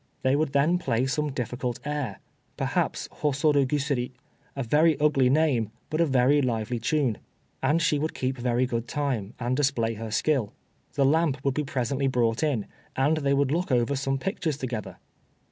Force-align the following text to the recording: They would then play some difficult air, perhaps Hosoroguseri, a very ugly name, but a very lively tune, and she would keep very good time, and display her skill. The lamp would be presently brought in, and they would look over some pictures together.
They 0.23 0.35
would 0.35 0.51
then 0.53 0.79
play 0.79 1.05
some 1.05 1.31
difficult 1.31 1.79
air, 1.85 2.21
perhaps 2.57 3.07
Hosoroguseri, 3.21 4.11
a 4.55 4.63
very 4.63 4.99
ugly 4.99 5.29
name, 5.29 5.69
but 5.91 6.01
a 6.01 6.07
very 6.07 6.41
lively 6.41 6.79
tune, 6.79 7.19
and 7.61 7.79
she 7.79 7.99
would 7.99 8.15
keep 8.15 8.35
very 8.39 8.65
good 8.65 8.87
time, 8.87 9.35
and 9.39 9.55
display 9.55 9.93
her 9.93 10.09
skill. 10.09 10.53
The 10.93 11.05
lamp 11.05 11.45
would 11.45 11.53
be 11.53 11.63
presently 11.63 12.07
brought 12.07 12.41
in, 12.41 12.65
and 12.95 13.17
they 13.17 13.35
would 13.35 13.51
look 13.51 13.71
over 13.71 13.95
some 13.95 14.17
pictures 14.17 14.57
together. 14.57 14.97